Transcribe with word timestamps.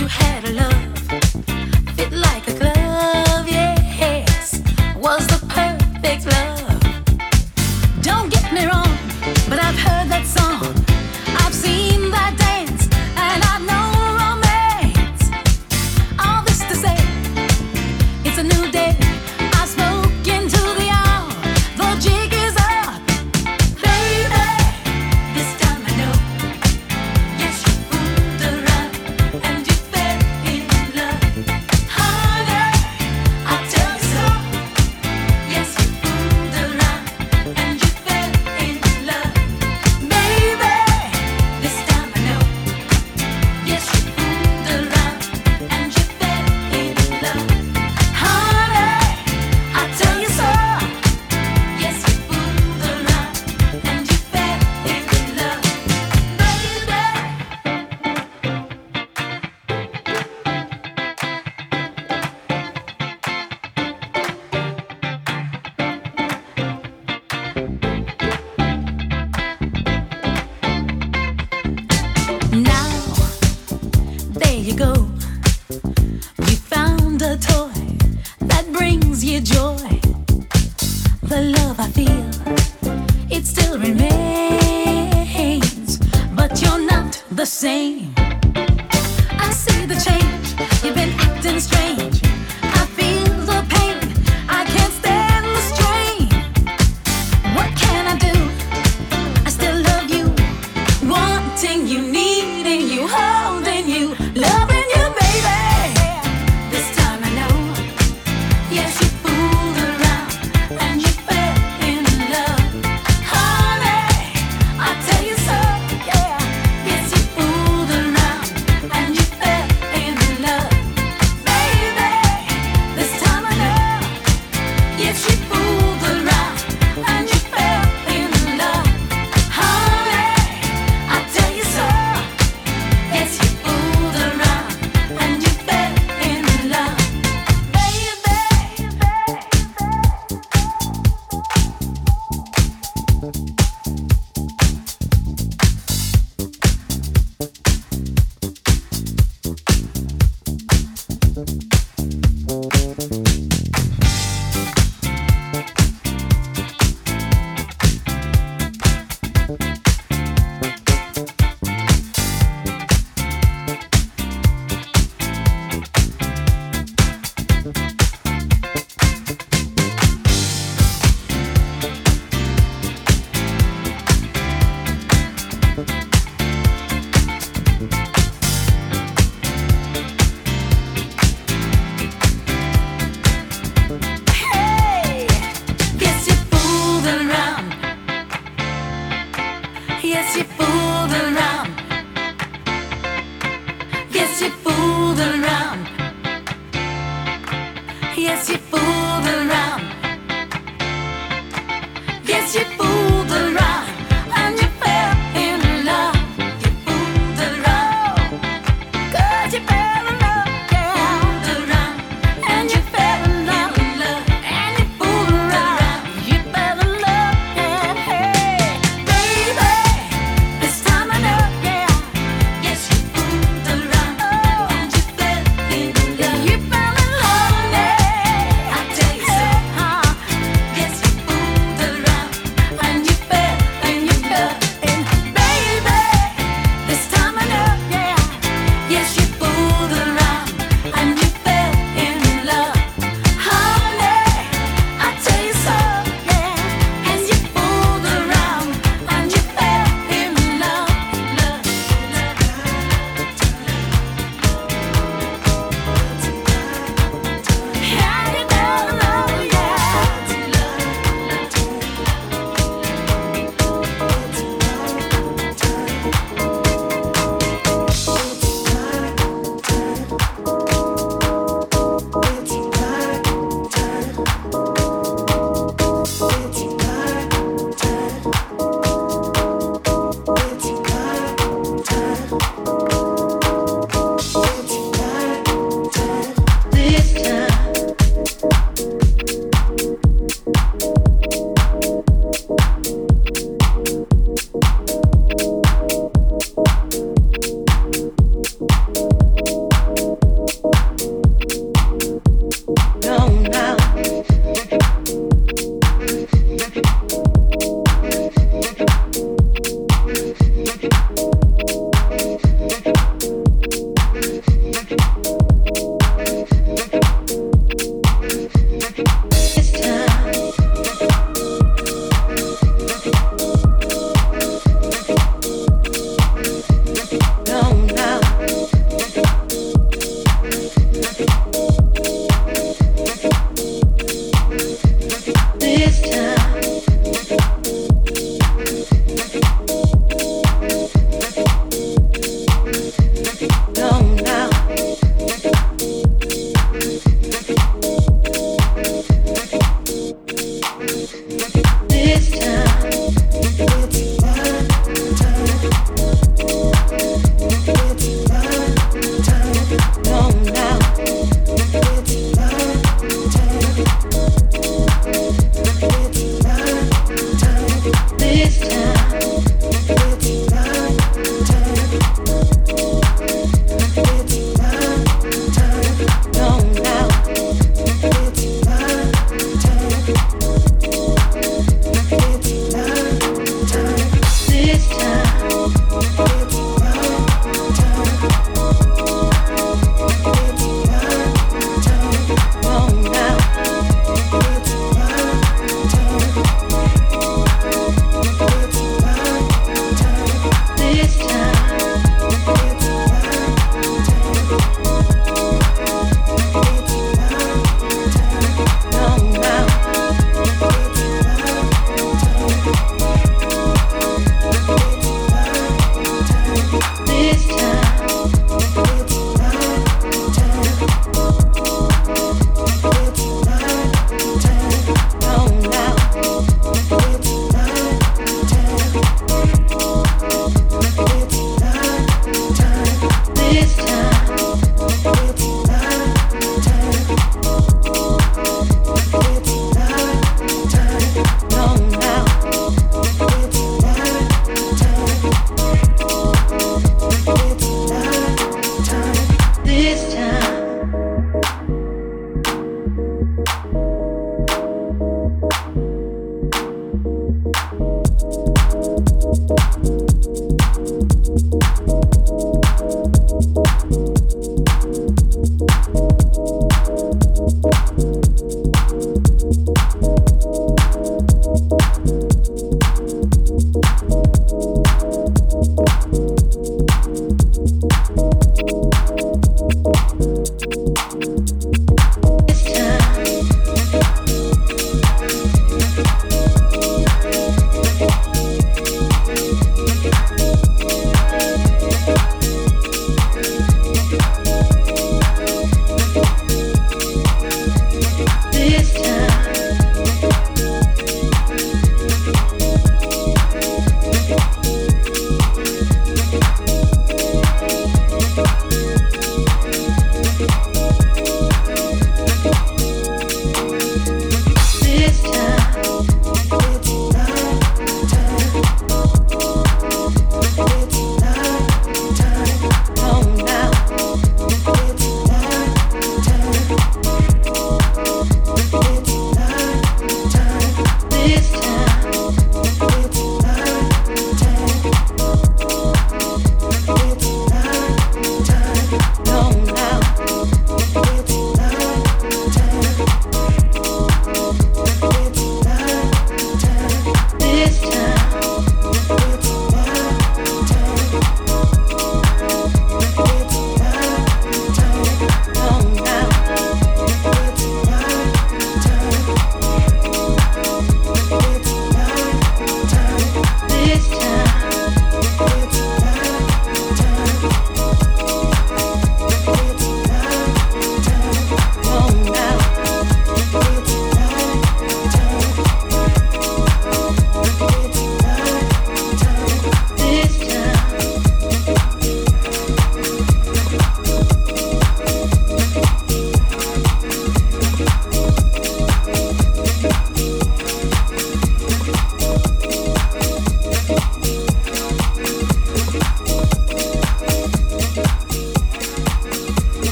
you 0.00 0.06
had 0.06 0.44
a 0.46 0.59